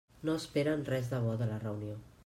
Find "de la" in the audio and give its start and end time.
1.43-1.61